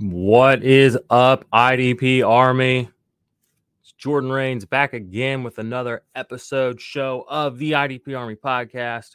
[0.00, 2.88] What is up, IDP Army?
[3.80, 9.10] It's Jordan Rains back again with another episode show of the IDP Army podcast.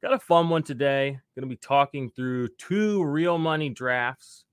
[0.00, 1.18] Got a fun one today.
[1.34, 4.44] Going to be talking through two real money drafts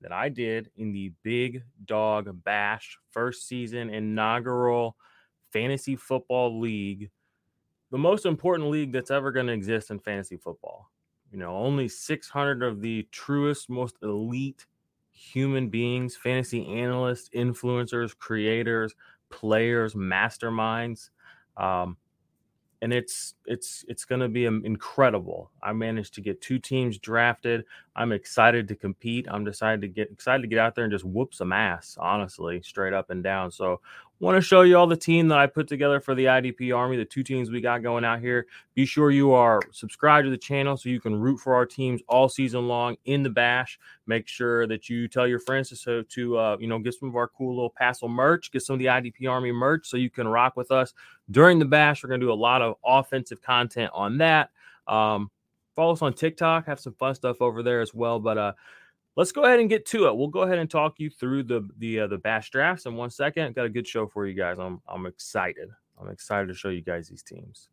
[0.00, 4.96] that I did in the Big Dog Bash first season inaugural
[5.52, 7.10] fantasy football league.
[7.90, 10.90] The most important league that's ever going to exist in fantasy football.
[11.30, 14.64] You know, only 600 of the truest, most elite
[15.18, 18.94] human beings, fantasy analysts, influencers, creators,
[19.30, 21.10] players, masterminds.
[21.56, 21.96] Um,
[22.80, 25.50] and it's it's it's going to be incredible.
[25.62, 27.64] I managed to get two teams drafted.
[27.96, 29.26] I'm excited to compete.
[29.28, 32.62] I'm decided to get excited to get out there and just whoop some ass, honestly,
[32.62, 33.50] straight up and down.
[33.50, 33.80] So
[34.20, 36.96] want to show you all the team that I put together for the IDP Army,
[36.96, 38.46] the two teams we got going out here.
[38.74, 42.00] Be sure you are subscribed to the channel so you can root for our teams
[42.08, 43.78] all season long in the bash.
[44.06, 47.08] Make sure that you tell your friends to so to uh, you know get some
[47.08, 50.10] of our cool little Passel merch, get some of the IDP Army merch so you
[50.10, 50.94] can rock with us
[51.30, 52.02] during the bash.
[52.02, 54.50] We're gonna do a lot of offensive content on that.
[54.88, 55.30] Um,
[55.76, 58.18] follow us on TikTok, have some fun stuff over there as well.
[58.18, 58.52] But uh
[59.18, 60.16] let's go ahead and get to it.
[60.16, 63.10] We'll go ahead and talk you through the the uh, the bash drafts in one
[63.10, 63.54] second.
[63.54, 64.58] Got a good show for you guys.
[64.58, 65.68] I'm I'm excited.
[66.00, 67.68] I'm excited to show you guys these teams.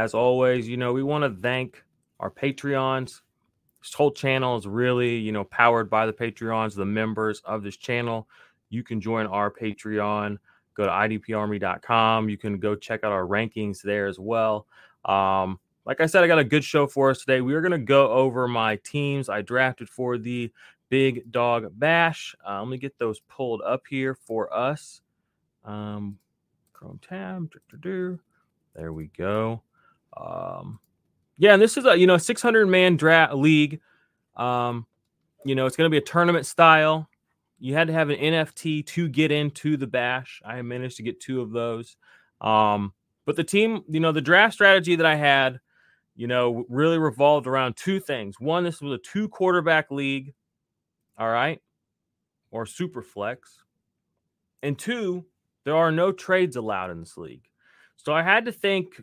[0.00, 1.84] As always, you know, we want to thank
[2.20, 3.20] our Patreons.
[3.82, 7.76] This whole channel is really, you know, powered by the Patreons, the members of this
[7.76, 8.26] channel.
[8.70, 10.38] You can join our Patreon.
[10.72, 12.30] Go to idparmy.com.
[12.30, 14.66] You can go check out our rankings there as well.
[15.04, 17.42] Um, like I said, I got a good show for us today.
[17.42, 20.50] We are going to go over my teams I drafted for the
[20.88, 22.34] Big Dog Bash.
[22.48, 25.02] Uh, let me get those pulled up here for us.
[25.62, 26.18] Um,
[26.72, 27.52] Chrome tab.
[28.74, 29.60] There we go.
[30.16, 30.80] Um,
[31.38, 33.80] yeah, and this is a you know 600 man draft league.
[34.36, 34.86] Um,
[35.44, 37.08] you know, it's going to be a tournament style.
[37.58, 40.40] You had to have an NFT to get into the bash.
[40.44, 41.96] I managed to get two of those.
[42.40, 42.92] Um,
[43.26, 45.60] but the team, you know, the draft strategy that I had,
[46.14, 48.40] you know, really revolved around two things.
[48.40, 50.34] One, this was a two quarterback league,
[51.18, 51.60] all right,
[52.50, 53.62] or super flex.
[54.62, 55.26] And two,
[55.64, 57.44] there are no trades allowed in this league.
[57.96, 59.00] So I had to think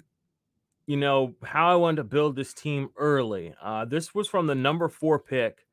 [0.87, 3.53] you know, how I wanted to build this team early.
[3.61, 5.65] Uh, this was from the number four pick.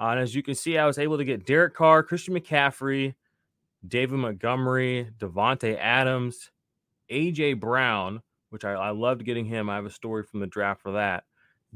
[0.00, 3.14] Uh, and as you can see, I was able to get Derek Carr, Christian McCaffrey,
[3.86, 6.50] David Montgomery, Davante Adams,
[7.10, 9.68] AJ Brown, which I, I loved getting him.
[9.68, 11.24] I have a story from the draft for that.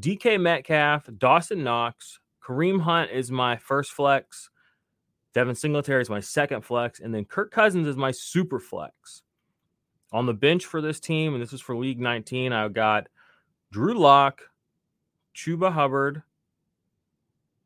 [0.01, 4.49] DK Metcalf, Dawson Knox, Kareem Hunt is my first flex.
[5.35, 9.23] Devin Singletary is my second flex, and then Kirk Cousins is my super flex.
[10.13, 13.09] On the bench for this team, and this is for League 19, I've got
[13.71, 14.43] Drew Lock,
[15.35, 16.23] Chuba Hubbard,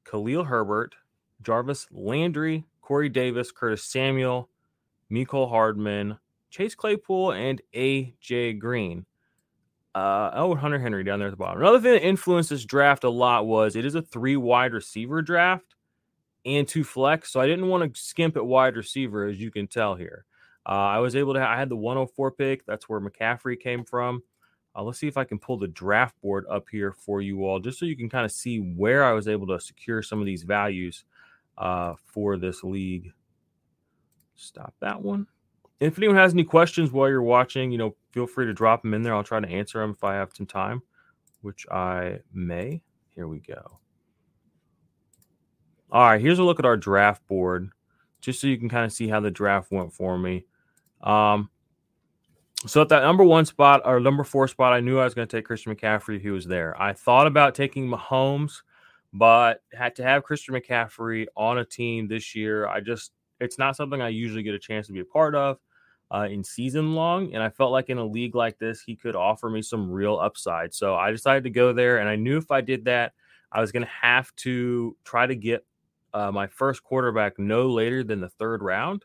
[0.05, 0.95] Khalil Herbert,
[1.43, 4.49] Jarvis Landry, Corey Davis, Curtis Samuel,
[5.11, 6.19] Mecole Hardman,
[6.51, 9.05] Chase Claypool, and AJ Green.
[9.95, 11.61] Uh, oh, Hunter Henry down there at the bottom.
[11.61, 15.23] Another thing that influenced this draft a lot was it is a three wide receiver
[15.23, 15.75] draft
[16.45, 17.33] and two flex.
[17.33, 20.27] So I didn't want to skimp at wide receiver, as you can tell here.
[20.69, 22.67] Uh, I was able to, I had the 104 pick.
[22.67, 24.23] That's where McCaffrey came from.
[24.75, 27.61] Uh, let's see if I can pull the draft board up here for you all,
[27.61, 30.27] just so you can kind of see where I was able to secure some of
[30.27, 31.05] these values
[31.57, 33.13] uh, for this league.
[34.35, 35.27] Stop that one.
[35.81, 38.93] If anyone has any questions while you're watching, you know, feel free to drop them
[38.93, 39.15] in there.
[39.15, 40.83] I'll try to answer them if I have some time,
[41.43, 42.83] which I may.
[43.15, 43.79] Here we go.
[45.91, 47.71] All right, here's a look at our draft board,
[48.21, 50.45] just so you can kind of see how the draft went for me.
[51.03, 51.51] Um,
[52.67, 55.29] so at that number one spot or number four spot, I knew I was going
[55.29, 56.21] to take Christian McCaffrey.
[56.21, 56.81] He was there.
[56.81, 58.63] I thought about taking Mahomes,
[59.13, 62.67] but had to have Christian McCaffrey on a team this year.
[62.67, 65.59] I just it's not something I usually get a chance to be a part of
[66.13, 69.17] uh, in season long, and I felt like in a league like this, he could
[69.17, 70.73] offer me some real upside.
[70.73, 73.13] So I decided to go there, and I knew if I did that,
[73.53, 75.65] I was going to have to try to get
[76.15, 79.05] uh, my first quarterback no later than the third round.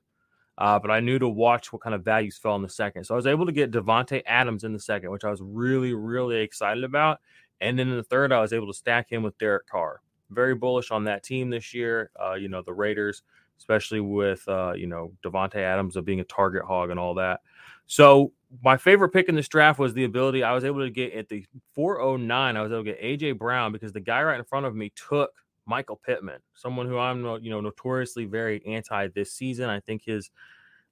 [0.57, 3.05] Uh, but I knew to watch what kind of values fell in the second.
[3.05, 5.93] So I was able to get Davante Adams in the second, which I was really,
[5.93, 7.19] really excited about.
[7.61, 10.01] And then in the third, I was able to stack him with Derek Carr.
[10.29, 12.11] Very bullish on that team this year.
[12.21, 13.23] Uh, you know, the Raiders,
[13.57, 17.41] especially with, uh, you know, Davante Adams of being a target hog and all that.
[17.87, 18.31] So
[18.63, 21.29] my favorite pick in this draft was the ability I was able to get at
[21.29, 21.45] the
[21.75, 22.57] 409.
[22.57, 24.91] I was able to get AJ Brown because the guy right in front of me
[24.95, 25.31] took
[25.71, 29.69] Michael Pittman, someone who I'm uh, you know notoriously very anti this season.
[29.69, 30.29] I think his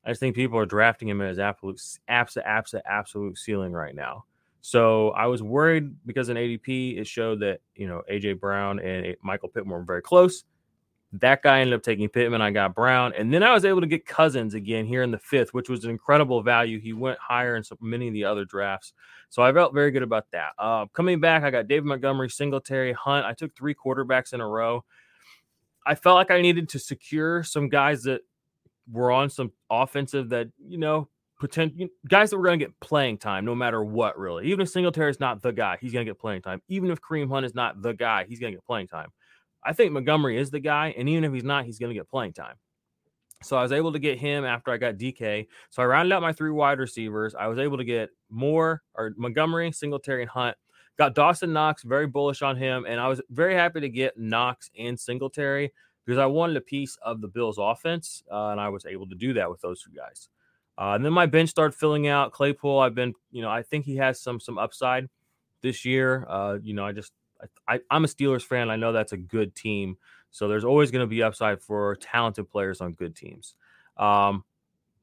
[0.05, 4.23] I just think people are drafting him as absolute absolute absolute absolute ceiling right now.
[4.61, 9.17] So I was worried because in ADP it showed that you know AJ Brown and
[9.21, 10.45] Michael Pittman were very close.
[11.11, 12.41] That guy ended up taking Pittman.
[12.41, 15.17] I got Brown, and then I was able to get Cousins again here in the
[15.17, 16.79] fifth, which was an incredible value.
[16.79, 18.93] He went higher in so many of the other drafts,
[19.29, 20.51] so I felt very good about that.
[20.59, 23.25] Uh, coming back, I got David Montgomery, Singletary, Hunt.
[23.25, 24.85] I took three quarterbacks in a row.
[25.83, 28.21] I felt like I needed to secure some guys that
[28.91, 31.09] were on some offensive that you know
[31.39, 34.17] potential guys that were going to get playing time no matter what.
[34.19, 36.61] Really, even if Singletary is not the guy, he's going to get playing time.
[36.67, 39.09] Even if Kareem Hunt is not the guy, he's going to get playing time.
[39.63, 42.09] I think Montgomery is the guy, and even if he's not, he's going to get
[42.09, 42.55] playing time.
[43.41, 45.47] So I was able to get him after I got DK.
[45.69, 47.35] So I rounded out my three wide receivers.
[47.35, 50.57] I was able to get Moore or Montgomery, Singletary, and Hunt.
[50.97, 54.69] Got Dawson Knox, very bullish on him, and I was very happy to get Knox
[54.77, 55.71] and Singletary
[56.05, 59.15] because I wanted a piece of the Bills' offense, uh, and I was able to
[59.15, 60.27] do that with those two guys.
[60.77, 62.33] Uh, and then my bench started filling out.
[62.33, 65.07] Claypool, I've been, you know, I think he has some some upside
[65.61, 66.25] this year.
[66.27, 67.13] Uh, you know, I just
[67.67, 68.69] I, am a Steelers fan.
[68.69, 69.97] I know that's a good team.
[70.31, 73.55] So there's always going to be upside for talented players on good teams.
[73.97, 74.43] Um,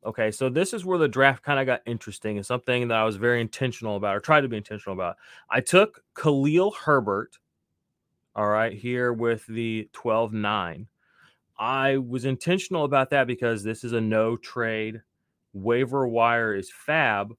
[0.05, 3.05] okay, so this is where the draft kind of got interesting and something that I
[3.05, 5.17] was very intentional about or tried to be intentional about.
[5.51, 7.39] I took Khalil Herbert,
[8.35, 10.87] all right, here with the 12 9.
[11.59, 15.01] I was intentional about that because this is a no trade.
[15.55, 17.31] Waiver wire is FAAB.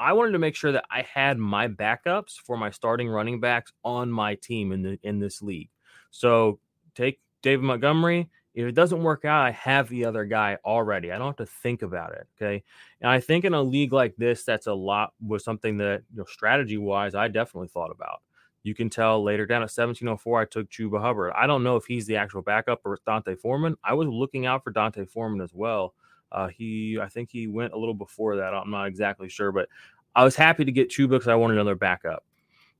[0.00, 3.72] I wanted to make sure that I had my backups for my starting running backs
[3.84, 5.68] on my team in the in this league.
[6.10, 6.58] So
[6.94, 8.30] take David Montgomery.
[8.54, 11.12] If it doesn't work out, I have the other guy already.
[11.12, 12.26] I don't have to think about it.
[12.36, 12.64] Okay.
[13.00, 16.18] And I think in a league like this, that's a lot was something that, you
[16.18, 18.22] know, strategy wise, I definitely thought about.
[18.62, 21.32] You can tell later down at 1704, I took Chuba Hubbard.
[21.36, 23.76] I don't know if he's the actual backup or D'Onta Foreman.
[23.84, 25.94] I was looking out for D'Onta Foreman as well.
[26.32, 28.54] Uh, he, I think he went a little before that.
[28.54, 29.68] I'm not exactly sure, but
[30.14, 32.24] I was happy to get Chuba because I wanted another backup.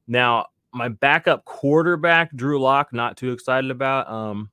[0.07, 4.11] Now, my backup quarterback, Drew Lock, not too excited about.
[4.11, 4.51] Um,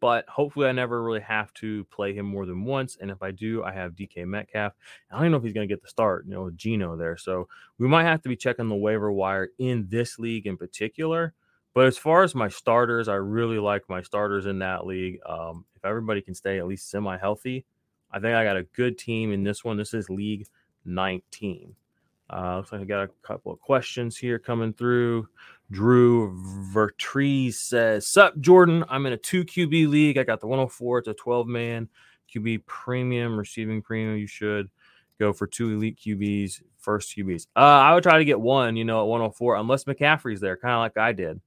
[0.00, 2.96] but hopefully I never really have to play him more than once.
[3.00, 4.72] And if I do, I have DK Metcalf.
[5.10, 7.16] I don't know if he's going to get the start, you know, with Geno there.
[7.16, 7.48] So
[7.78, 11.34] we might have to be checking the waiver wire in this league in particular.
[11.74, 15.18] But as far as my starters, I really like my starters in that league.
[15.28, 17.66] Um, if everybody can stay at least semi healthy,
[18.16, 19.76] I think I got a good team in this one.
[19.76, 20.46] This is League
[20.86, 21.74] 19.
[22.30, 25.28] Uh, looks like I got a couple of questions here coming through.
[25.70, 26.32] Drew
[26.72, 28.86] Vertrees says, Sup, Jordan?
[28.88, 30.16] I'm in a two QB league.
[30.16, 31.00] I got the 104.
[31.00, 31.90] It's a 12 man
[32.34, 34.16] QB premium, receiving premium.
[34.16, 34.70] You should
[35.20, 37.48] go for two elite QBs, first QBs.
[37.54, 40.72] Uh, I would try to get one, you know, at 104, unless McCaffrey's there, kind
[40.72, 41.38] of like I did.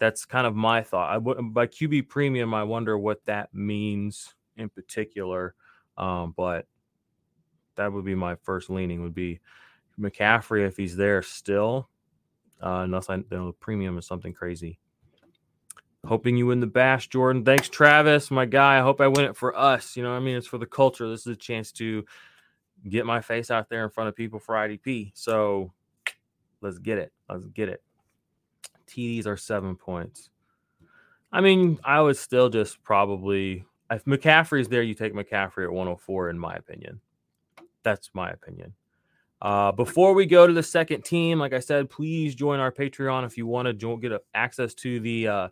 [0.00, 1.14] That's kind of my thought.
[1.14, 5.54] I by QB premium, I wonder what that means in particular.
[5.98, 6.66] Um, but
[7.74, 9.40] that would be my first leaning would be
[9.98, 11.88] McCaffrey if he's there still,
[12.62, 14.78] uh, unless I you know the premium is something crazy.
[16.06, 17.44] Hoping you win the bash, Jordan.
[17.44, 18.78] Thanks, Travis, my guy.
[18.78, 19.96] I hope I win it for us.
[19.96, 21.08] You know, I mean, it's for the culture.
[21.08, 22.04] This is a chance to
[22.88, 25.10] get my face out there in front of people for IDP.
[25.14, 25.72] So
[26.60, 27.12] let's get it.
[27.28, 27.82] Let's get it.
[28.86, 30.30] TDs are seven points.
[31.32, 36.30] I mean, I would still just probably if McCaffrey's there, you take McCaffrey at 104,
[36.30, 37.00] in my opinion.
[37.82, 38.74] That's my opinion.
[39.40, 43.24] Uh, before we go to the second team, like I said, please join our Patreon
[43.24, 45.48] if you want to get access to the uh,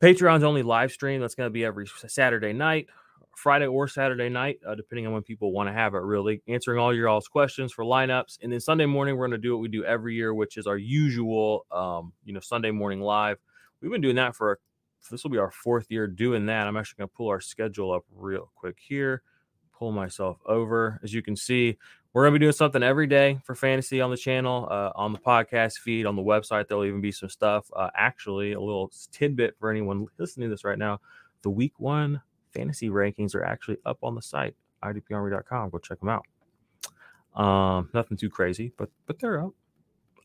[0.00, 1.20] Patreon's only live stream.
[1.20, 2.88] That's going to be every Saturday night
[3.34, 5.98] Friday or Saturday night, uh, depending on when people want to have it.
[5.98, 9.42] Really answering all your all's questions for lineups, and then Sunday morning we're going to
[9.42, 13.00] do what we do every year, which is our usual, um, you know, Sunday morning
[13.00, 13.38] live.
[13.80, 14.60] We've been doing that for
[15.10, 16.66] this will be our fourth year doing that.
[16.66, 19.22] I'm actually going to pull our schedule up real quick here.
[19.76, 21.00] Pull myself over.
[21.02, 21.76] As you can see,
[22.12, 25.12] we're going to be doing something every day for fantasy on the channel, uh, on
[25.12, 26.68] the podcast feed, on the website.
[26.68, 27.70] There'll even be some stuff.
[27.74, 31.00] Uh, actually, a little tidbit for anyone listening to this right now
[31.42, 32.22] the week one
[32.54, 35.70] fantasy rankings are actually up on the site, idparmy.com.
[35.70, 36.24] Go check them out.
[37.34, 39.52] Um, nothing too crazy, but but they're up.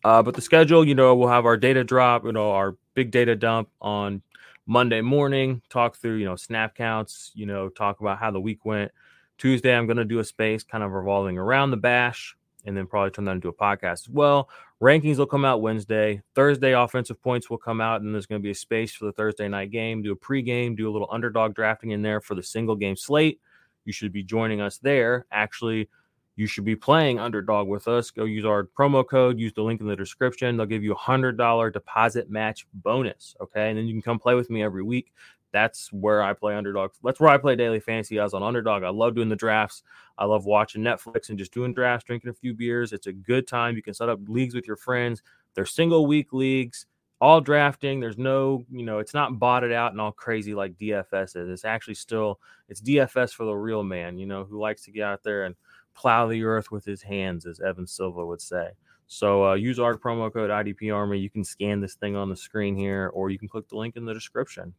[0.03, 3.11] Uh, but the schedule, you know, we'll have our data drop, you know, our big
[3.11, 4.21] data dump on
[4.67, 8.65] Monday morning, talk through, you know, snap counts, you know, talk about how the week
[8.65, 8.91] went.
[9.37, 12.85] Tuesday, I'm going to do a space kind of revolving around the bash and then
[12.85, 14.49] probably turn that into a podcast as well.
[14.81, 16.21] Rankings will come out Wednesday.
[16.35, 19.13] Thursday, offensive points will come out, and there's going to be a space for the
[19.13, 20.03] Thursday night game.
[20.03, 23.39] Do a pregame, do a little underdog drafting in there for the single game slate.
[23.85, 25.25] You should be joining us there.
[25.31, 25.89] Actually,
[26.37, 28.09] you should be playing underdog with us.
[28.09, 30.55] Go use our promo code, use the link in the description.
[30.55, 33.35] They'll give you a $100 deposit match bonus.
[33.41, 33.69] Okay.
[33.69, 35.11] And then you can come play with me every week
[35.51, 36.91] that's where I play underdog.
[37.03, 38.83] That's where I play daily fantasy as on underdog.
[38.83, 39.83] I love doing the drafts.
[40.17, 42.93] I love watching Netflix and just doing drafts, drinking a few beers.
[42.93, 43.75] It's a good time.
[43.75, 45.23] You can set up leagues with your friends.
[45.55, 46.85] They're single week leagues,
[47.21, 47.99] all drafting.
[47.99, 51.49] There's no, you know, it's not botted out and all crazy like DFS is.
[51.49, 52.39] It's actually still
[52.69, 55.55] it's DFS for the real man, you know, who likes to get out there and
[55.97, 58.69] plow the earth with his hands, as Evan Silva would say.
[59.07, 61.17] So uh, use our promo code IDP Army.
[61.17, 63.95] You can scan this thing on the screen here, or you can click the link
[63.95, 64.73] in the description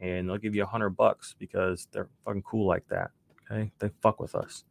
[0.00, 3.10] and they'll give you a hundred bucks because they're fucking cool like that.
[3.50, 4.64] Okay, they fuck with us,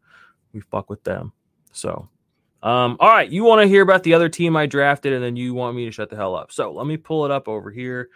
[0.54, 1.34] we fuck with them.
[1.72, 2.10] So,
[2.64, 5.36] um, all right, you want to hear about the other team I drafted, and then
[5.36, 6.52] you want me to shut the hell up.
[6.52, 8.10] So let me pull it up over here.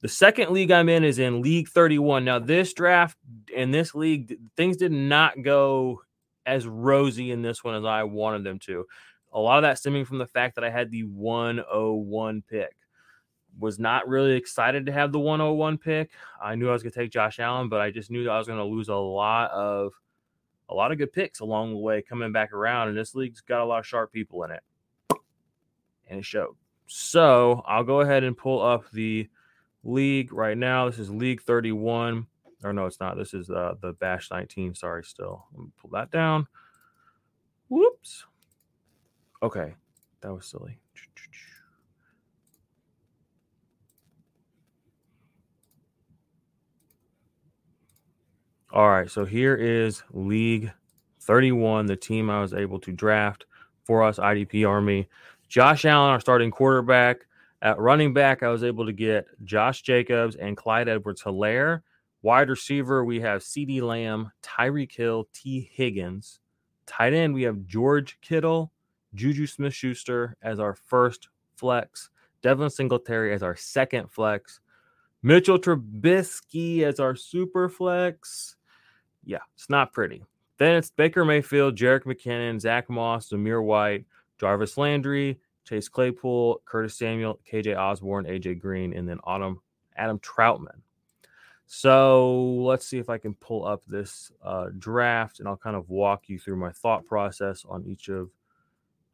[0.00, 2.24] The second league I'm in is in League 31.
[2.24, 3.16] Now, this draft
[3.56, 6.02] and this league, things did not go
[6.48, 8.86] as rosy in this one as I wanted them to.
[9.32, 12.74] A lot of that stemming from the fact that I had the 101 pick
[13.58, 16.10] was not really excited to have the 101 pick.
[16.42, 18.38] I knew I was going to take Josh Allen, but I just knew that I
[18.38, 19.92] was going to lose a lot of
[20.70, 22.88] a lot of good picks along the way coming back around.
[22.88, 24.62] And this league's got a lot of sharp people in it,
[26.08, 26.56] and it showed.
[26.86, 29.28] So I'll go ahead and pull up the
[29.84, 30.88] league right now.
[30.88, 32.26] This is League 31.
[32.64, 33.16] Or no, it's not.
[33.16, 34.74] This is uh, the Bash 19.
[34.74, 35.46] Sorry, still.
[35.52, 36.46] Let me pull that down.
[37.68, 38.24] Whoops.
[39.42, 39.74] Okay,
[40.20, 40.78] that was silly.
[48.70, 50.70] All right, so here is League
[51.20, 53.46] 31, the team I was able to draft
[53.84, 55.08] for us, IDP Army.
[55.48, 57.26] Josh Allen, our starting quarterback.
[57.62, 61.80] At running back, I was able to get Josh Jacobs and Clyde Edwards Helaire.
[62.22, 66.40] Wide receiver, we have CeeDee Lamb, Tyreek Hill, Tee Higgins.
[66.86, 68.72] Tight end, we have George Kittle,
[69.14, 72.10] Juju Smith Schuster as our first flex,
[72.42, 74.60] Devin Singletary as our second flex,
[75.22, 78.56] Mitchell Trubisky as our super flex,
[79.24, 80.24] yeah, it's not pretty.
[80.58, 84.06] Then it's Baker Mayfield, Jerick McKinnon, Zach Moss, Zamir White,
[84.38, 89.60] Jarvis Landry, Chase Claypool, Curtis Samuel, KJ Osborne, AJ Green, and then Autumn
[89.96, 90.80] Adam Trautman.
[91.70, 95.90] So let's see if I can pull up this uh, draft and I'll kind of
[95.90, 98.30] walk you through my thought process on each of,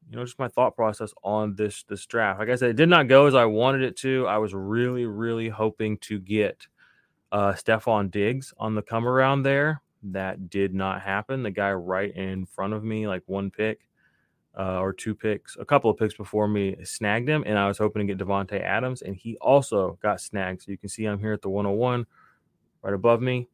[0.08, 2.38] you know, just my thought process on this this draft.
[2.38, 4.28] Like I said, it did not go as I wanted it to.
[4.28, 6.68] I was really, really hoping to get
[7.32, 11.42] uh, Stefon Diggs on the come around there, that did not happen.
[11.42, 13.80] The guy right in front of me, like one pick
[14.56, 17.78] uh, or two picks, a couple of picks before me, snagged him, and I was
[17.78, 20.62] hoping to get Davante Adams, and he also got snagged.
[20.62, 22.06] So you can see I'm here at the 101,
[22.84, 23.48] right above me.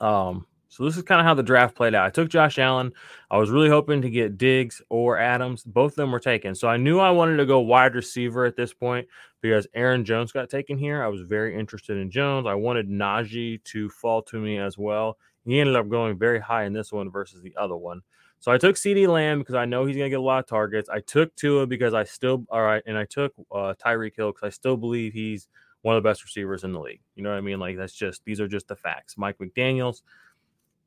[0.00, 2.06] Um, so this is kind of how the draft played out.
[2.06, 2.92] I took Josh Allen.
[3.30, 5.62] I was really hoping to get Diggs or Adams.
[5.62, 6.54] Both of them were taken.
[6.54, 9.06] So I knew I wanted to go wide receiver at this point
[9.40, 11.02] because Aaron Jones got taken here.
[11.02, 12.46] I was very interested in Jones.
[12.46, 15.18] I wanted Najee to fall to me as well.
[15.44, 18.00] He ended up going very high in this one versus the other one.
[18.40, 20.46] So I took CeeDee Lamb because I know he's going to get a lot of
[20.46, 20.88] targets.
[20.88, 24.46] I took Tua because I still, all right, and I took uh, Tyreek Hill because
[24.46, 25.48] I still believe he's
[25.84, 27.02] one of the best receivers in the league.
[27.14, 27.60] You know what I mean?
[27.60, 29.18] Like, that's just, these are just the facts.
[29.18, 30.00] Mike McDaniels,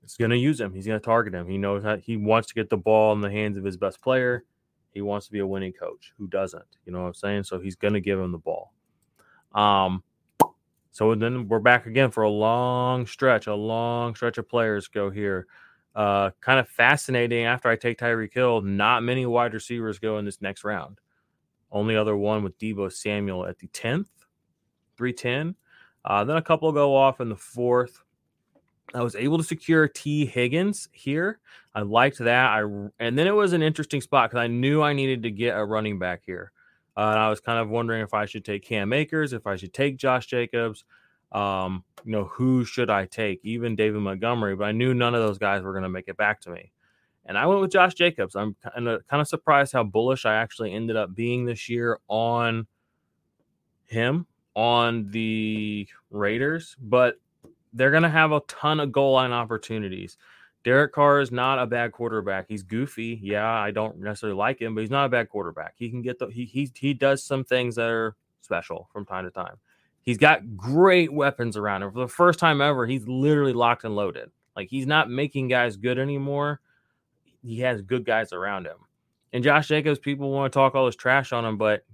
[0.04, 0.74] is going to use him.
[0.74, 1.48] He's going to target him.
[1.48, 4.02] He knows how he wants to get the ball in the hands of his best
[4.02, 4.44] player.
[4.94, 6.14] He wants to be a winning coach.
[6.18, 6.66] Who doesn't?
[6.86, 7.44] You know what I'm saying?
[7.44, 8.74] So he's going to give him the ball.
[9.54, 10.04] Um,
[10.92, 15.10] so then we're back again for a long stretch, a long stretch of players go
[15.12, 15.46] here.
[15.96, 17.46] Uh, kind of fascinating.
[17.46, 21.00] After I take Tyreek Hill, not many wide receivers go in this next round.
[21.72, 24.08] Only other one with Deebo Samuel at the 10th,
[24.98, 25.56] 310.
[26.06, 28.02] Uh, then a couple go off in the fourth,
[28.94, 31.40] I was able to secure Tee Higgins here.
[31.76, 32.50] I liked that.
[32.50, 32.62] I
[33.00, 35.66] and then it was an interesting spot because I knew I needed to get a
[35.66, 36.52] running back here.
[36.96, 39.56] Uh, and I was kind of wondering if I should take Cam Akers, if I
[39.56, 40.86] should take Josh Jacobs.
[41.32, 43.42] Um, you know, who should I take?
[43.44, 46.18] Even David Montgomery, but I knew none of those guys were going to make it
[46.18, 46.72] back to me.
[47.26, 48.38] And I went with Josh Jacobs.
[48.38, 52.00] I'm kind of kind of surprised how bullish I actually ended up being this year
[52.08, 52.66] on
[53.86, 54.26] him
[54.58, 57.20] on the Raiders, but
[57.74, 60.18] they're going to have a ton of goal line opportunities.
[60.64, 62.48] Derek Carr is not a bad quarterback.
[62.50, 63.20] He's goofy.
[63.22, 65.76] Yeah, I don't necessarily like him, but he's not a bad quarterback.
[65.78, 69.26] He can get the he he he does some things that are special from time
[69.26, 69.58] to time.
[70.02, 71.92] He's got great weapons around him.
[71.92, 74.32] For the first time ever, he's literally locked and loaded.
[74.56, 76.62] Like he's not making guys good anymore.
[77.46, 78.78] He has good guys around him.
[79.34, 81.86] And Josh Jacobs, people want to talk all this trash on him, but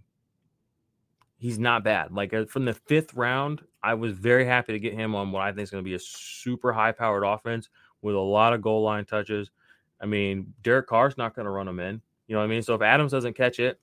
[1.43, 2.13] he's not bad.
[2.13, 5.41] Like uh, from the fifth round, I was very happy to get him on what
[5.41, 7.67] I think is going to be a super high powered offense
[8.01, 9.51] with a lot of goal line touches.
[9.99, 12.01] I mean, Derek Carr's not going to run him in.
[12.27, 12.61] You know what I mean?
[12.61, 13.77] So if Adams doesn't catch it,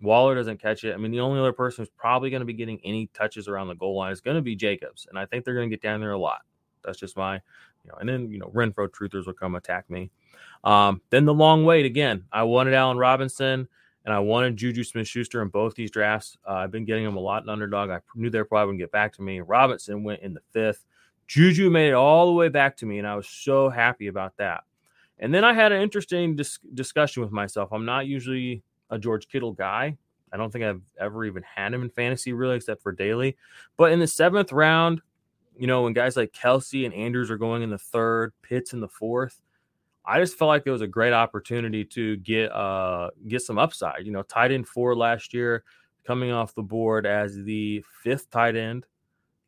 [0.00, 0.94] Waller doesn't catch it.
[0.94, 3.68] I mean, the only other person who's probably going to be getting any touches around
[3.68, 5.06] the goal line is going to be Jacobs.
[5.10, 6.40] And I think they're going to get down there a lot.
[6.82, 10.10] That's just my, you know, and then, you know, Renfrow truthers will come attack me.
[10.64, 12.24] Um, then the long wait again.
[12.32, 13.68] I wanted Allen Robinson
[14.04, 16.36] and I wanted Juju Smith Schuster in both these drafts.
[16.48, 17.90] Uh, I've been getting them a lot in underdog.
[17.90, 19.40] I knew they probably wouldn't get back to me.
[19.40, 20.84] Robinson went in the fifth.
[21.26, 24.36] Juju made it all the way back to me, and I was so happy about
[24.38, 24.64] that.
[25.18, 27.72] And then I had an interesting dis- discussion with myself.
[27.72, 29.96] I'm not usually a George Kittle guy.
[30.32, 33.36] I don't think I've ever even had him in fantasy, really, except for daily.
[33.76, 35.02] But in the seventh round,
[35.58, 38.80] you know, when guys like Kelce and Andrews are going in the third, Pitts in
[38.80, 39.42] the fourth,
[40.10, 44.04] I just felt like it was a great opportunity to get uh get some upside.
[44.04, 45.62] You know, tight end four last year,
[46.04, 48.86] coming off the board as the fifth tight end.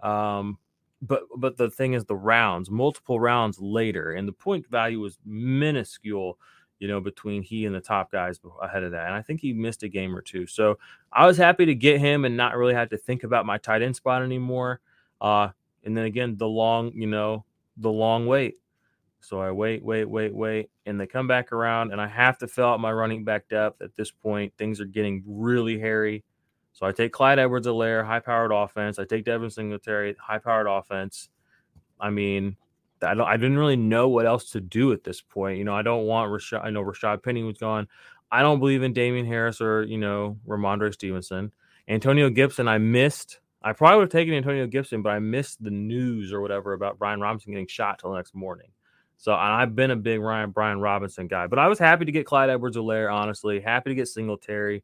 [0.03, 0.59] Um,
[1.03, 5.19] but but the thing is the rounds, multiple rounds later, and the point value was
[5.27, 6.39] minuscule.
[6.79, 9.53] You know, between he and the top guys ahead of that, and I think he
[9.53, 10.47] missed a game or two.
[10.47, 10.79] So
[11.13, 13.83] I was happy to get him and not really have to think about my tight
[13.83, 14.81] end spot anymore.
[15.21, 15.49] Uh,
[15.85, 17.45] and then again, the long, you know,
[17.77, 18.57] the long wait.
[19.23, 22.49] So I wait, wait, wait, wait, and they come back around, and I have to
[22.49, 24.53] fill out my running back depth at this point.
[24.59, 26.25] Things are getting really hairy.
[26.73, 28.99] So I take Clyde Edwards Helaire, high powered offense.
[28.99, 31.29] I take Devin Singletary, high powered offense.
[32.01, 32.57] I mean,
[33.03, 35.59] I don't I didn't really know what else to do at this point.
[35.59, 36.65] You know, I don't want Rashaad.
[36.65, 37.89] I know Rashaad Penny was gone.
[38.31, 41.53] I don't believe in Damien Harris or, you know, Rhamondre Stevenson.
[41.87, 43.41] Antonio Gibson, I missed.
[43.63, 46.99] I probably would have taken Antonio Gibson, but I missed the news or whatever about
[46.99, 48.69] Brian Robinson getting shot till the next morning.
[49.23, 52.27] So I've been a big Ryan Brian Robinson guy, but I was happy to get
[52.27, 53.61] Clyde Edwards Helaire, honestly.
[53.61, 54.83] Happy to get Singletary.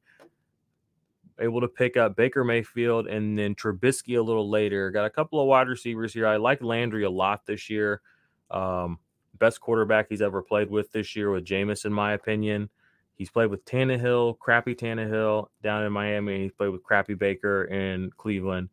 [1.40, 4.92] Able to pick up Baker Mayfield and then Trubisky a little later.
[4.92, 6.24] Got a couple of wide receivers here.
[6.24, 8.00] I like Landry a lot this year.
[8.48, 9.00] Um,
[9.40, 12.70] best quarterback he's ever played with this year with Jameis, in my opinion.
[13.16, 16.42] He's played with Tannehill, crappy Tannehill down in Miami.
[16.42, 18.68] He's played with crappy Baker in Cleveland.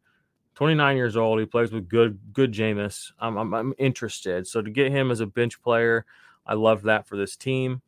[0.55, 1.39] 29 years old.
[1.39, 3.11] He plays with good good Jameis.
[3.19, 4.47] I'm, I'm, I'm interested.
[4.47, 6.05] So to get him as a bench player,
[6.45, 7.81] I love that for this team.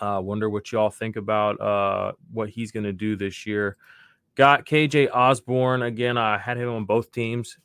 [0.00, 3.76] I uh, wonder what y'all think about uh, what he's going to do this year.
[4.34, 6.18] Got KJ Osborne again.
[6.18, 7.56] I had him on both teams.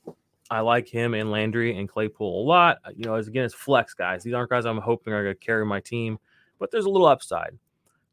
[0.52, 2.78] I like him and Landry and Claypool a lot.
[2.96, 4.24] You know, as again, it's flex guys.
[4.24, 6.20] These aren't guys I'm hoping are going to carry my team,
[6.60, 7.58] but there's a little upside.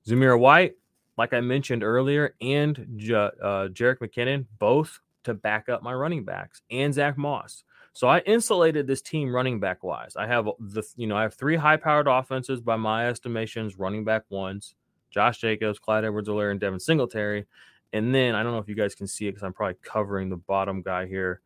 [0.07, 0.75] Zamir White,
[1.19, 6.25] like I mentioned earlier, and J- uh, Jerick McKinnon, both to back up my running
[6.25, 7.65] backs and Zach Moss.
[7.93, 10.17] So I insulated this team running back wise.
[10.17, 14.05] I have the you know I have three high powered offenses by my estimations, running
[14.05, 14.75] back ones,
[15.11, 17.47] Josh Jacobs, Clyde Edwards-Helaire, and Devin Singletary.
[17.93, 20.29] And then I don't know if you guys can see it because I'm probably covering
[20.29, 21.41] the bottom guy here,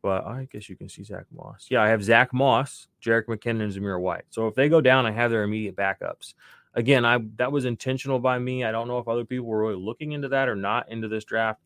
[0.00, 1.66] but I guess you can see Zach Moss.
[1.70, 4.24] Yeah, I have Zach Moss, Jerick McKinnon, and Zamir White.
[4.30, 6.34] So if they go down, I have their immediate backups.
[6.72, 8.64] Again, I that was intentional by me.
[8.64, 11.24] I don't know if other people were really looking into that or not into this
[11.24, 11.60] draft.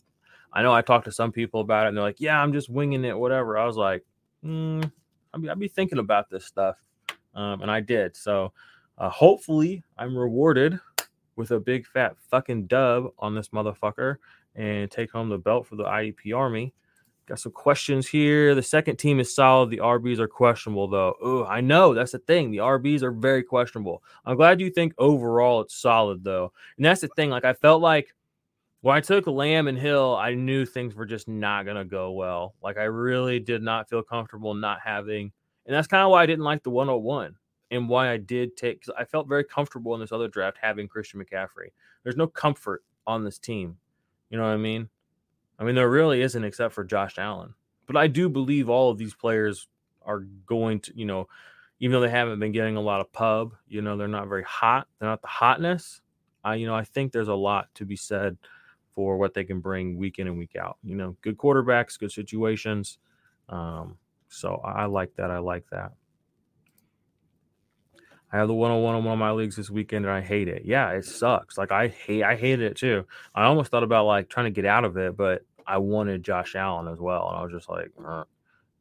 [0.54, 2.70] I know I talked to some people about it and they're like, yeah, I'm just
[2.70, 3.58] winging it, whatever.
[3.58, 4.04] I was like,
[4.44, 4.90] mm,
[5.32, 6.76] I'll, be, I'll be thinking about this stuff.
[7.34, 8.16] Um, and I did.
[8.16, 8.52] So
[8.96, 10.78] uh, hopefully I'm rewarded
[11.34, 14.16] with a big fat fucking dub on this motherfucker
[14.54, 16.72] and take home the belt for the IDP Army.
[17.26, 18.54] Got some questions here.
[18.54, 19.70] The second team is solid.
[19.70, 21.14] The RBs are questionable, though.
[21.22, 22.50] Oh, I know that's the thing.
[22.50, 24.02] The RBs are very questionable.
[24.26, 26.52] I'm glad you think overall it's solid, though.
[26.76, 27.30] And that's the thing.
[27.30, 28.14] Like, I felt like
[28.84, 32.10] when I took Lamb and Hill, I knew things were just not going to go
[32.10, 32.54] well.
[32.62, 35.32] Like I really did not feel comfortable not having,
[35.64, 37.34] and that's kind of why I didn't like the 101
[37.70, 40.86] and why I did take because I felt very comfortable in this other draft having
[40.86, 41.70] Christian McCaffrey.
[42.02, 43.78] There's no comfort on this team.
[44.28, 44.90] You know what I mean?
[45.58, 47.54] I mean, there really isn't except for Josh Allen.
[47.86, 49.66] But I do believe all of these players
[50.02, 51.26] are going to, you know,
[51.80, 54.44] even though they haven't been getting a lot of pub, you know, they're not very
[54.44, 54.88] hot.
[54.98, 56.02] They're not the hotness.
[56.44, 58.36] I, you know, I think there's a lot to be said
[58.94, 60.78] for what they can bring week in and week out.
[60.82, 62.98] You know, good quarterbacks, good situations.
[63.48, 65.30] Um, so I like that.
[65.30, 65.92] I like that.
[68.32, 70.20] I have the one on one on one of my leagues this weekend and I
[70.20, 70.62] hate it.
[70.64, 71.56] Yeah, it sucks.
[71.56, 73.06] Like I hate I hated it too.
[73.32, 76.56] I almost thought about like trying to get out of it, but I wanted Josh
[76.56, 77.28] Allen as well.
[77.28, 77.92] And I was just like,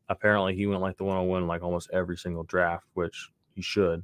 [0.10, 3.62] apparently he went like the one on one like almost every single draft, which he
[3.62, 3.94] should.
[3.94, 4.04] And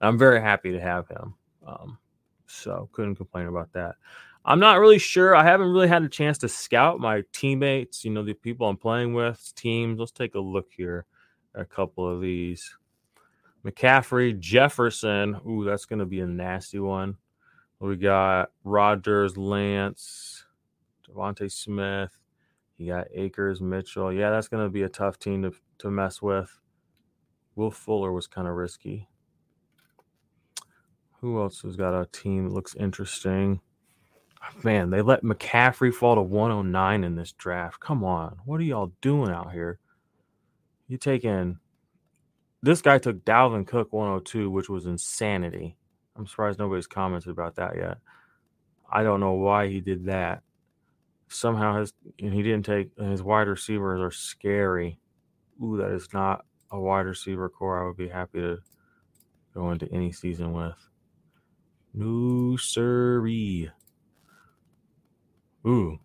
[0.00, 1.34] I'm very happy to have him.
[1.66, 1.98] Um,
[2.46, 3.94] so couldn't complain about that.
[4.44, 5.36] I'm not really sure.
[5.36, 8.76] I haven't really had a chance to scout my teammates, you know, the people I'm
[8.76, 9.98] playing with, teams.
[9.98, 11.04] Let's take a look here
[11.54, 12.76] a couple of these.
[13.64, 15.38] McCaffrey, Jefferson.
[15.46, 17.16] Ooh, that's going to be a nasty one.
[17.80, 20.44] We got Rodgers, Lance,
[21.08, 22.12] DeVonta Smith.
[22.78, 24.12] You got Akers, Mitchell.
[24.12, 26.58] Yeah, that's going to be a tough team to, to mess with.
[27.56, 29.08] Will Fuller was kind of risky.
[31.20, 33.60] Who else has got a team that looks interesting?
[34.64, 37.80] Man, they let McCaffrey fall to 109 in this draft.
[37.80, 38.38] Come on.
[38.44, 39.78] What are y'all doing out here?
[40.88, 41.58] You taking
[42.62, 45.76] this guy took Dalvin Cook 102, which was insanity.
[46.16, 47.98] I'm surprised nobody's commented about that yet.
[48.90, 50.42] I don't know why he did that.
[51.28, 54.98] Somehow his and he didn't take his wide receivers are scary.
[55.62, 58.58] Ooh, that is not a wide receiver corps I would be happy to
[59.54, 60.74] go into any season with.
[61.94, 63.70] No siree.
[65.66, 65.98] Ooh.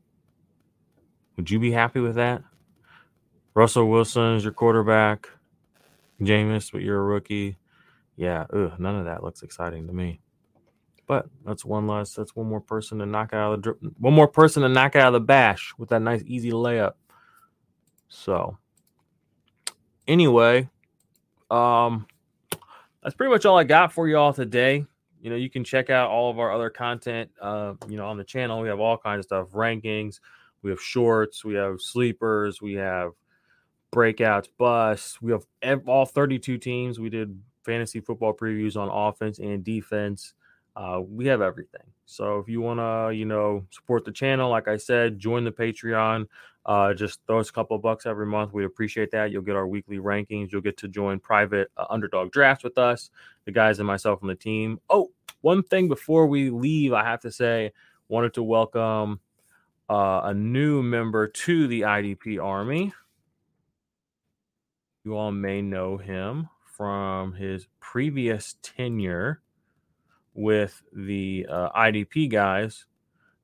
[1.38, 2.44] Would you be happy with that?
[3.54, 5.30] Russell Wilson is your quarterback.
[6.22, 7.58] Jameis, but you're a rookie.
[8.16, 10.22] Yeah, ugh, none of that looks exciting to me.
[11.08, 12.14] But that's one less.
[12.14, 15.08] That's one more person to knock out of the one more person to knock out
[15.08, 16.94] of the bash with that nice easy layup.
[18.08, 18.58] So,
[20.08, 20.70] anyway,
[21.52, 22.08] um,
[23.04, 24.86] that's pretty much all I got for y'all today.
[25.26, 27.32] You know, you can check out all of our other content.
[27.42, 30.20] Uh, you know, on the channel, we have all kinds of stuff: rankings,
[30.62, 33.14] we have shorts, we have sleepers, we have
[33.92, 35.20] breakouts, busts.
[35.24, 35.32] We
[35.64, 37.00] have all 32 teams.
[37.00, 40.36] We did fantasy football previews on offense and defense.
[40.76, 41.88] Uh, we have everything.
[42.06, 45.52] So if you want to, you know, support the channel, like I said, join the
[45.52, 46.28] Patreon.
[46.66, 48.54] Uh, just throw us a couple bucks every month.
[48.54, 49.32] We appreciate that.
[49.32, 50.52] You'll get our weekly rankings.
[50.52, 53.12] You'll get to join private uh, underdog drafts with us,
[53.46, 54.80] the guys and myself on the team.
[54.90, 55.12] Oh,
[55.46, 57.72] one thing before we leave, I have to say,
[58.08, 59.20] wanted to welcome
[59.88, 62.92] uh, a new member to the IDP Army.
[65.04, 69.44] You all may know him from his previous tenure
[70.34, 72.88] with the uh, IDP guys,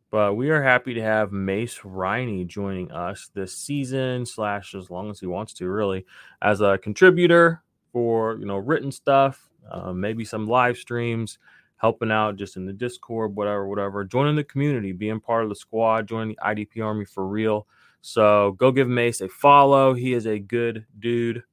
[0.10, 5.12] but we are happy to have Mace Riney joining us this season slash as long
[5.12, 6.08] as he wants to, really,
[6.42, 7.62] as a contributor
[7.94, 11.38] for you know written stuff, uh, maybe some live streams,
[11.82, 14.04] helping out just in the Discord, whatever, whatever.
[14.04, 17.68] Joining the community, being part of the squad, joining the IDP Army for real.
[18.02, 19.94] So go give Mace a follow.
[19.94, 21.44] He is a good dude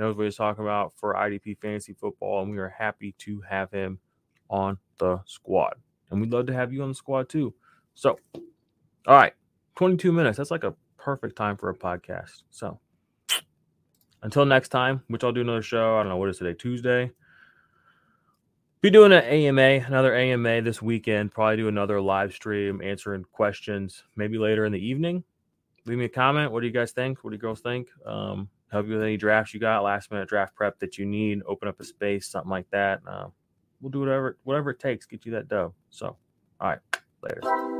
[0.00, 3.70] knows what he's talking about for IDP fantasy football, and we are happy to have
[3.70, 3.98] him
[4.48, 5.74] on the squad.
[6.10, 7.54] And we'd love to have you on the squad too.
[7.94, 8.18] So,
[9.06, 9.34] all right,
[9.76, 10.38] 22 minutes.
[10.38, 12.42] That's like a perfect time for a podcast.
[12.50, 12.80] So,
[14.22, 15.96] until next time, which I'll do another show.
[15.96, 17.10] I don't know what is today, Tuesday.
[18.82, 21.32] Be doing an AMA, another AMA this weekend.
[21.32, 25.22] Probably do another live stream answering questions, maybe later in the evening.
[25.84, 26.50] Leave me a comment.
[26.50, 27.22] What do you guys think?
[27.22, 27.88] What do you girls think?
[28.06, 31.42] Um, help you with any drafts you got, last minute draft prep that you need,
[31.46, 33.02] open up a space, something like that.
[33.06, 33.26] Uh,
[33.82, 35.74] we'll do whatever whatever it takes, get you that dough.
[35.90, 36.16] So,
[36.58, 36.78] all right,
[37.22, 37.79] later.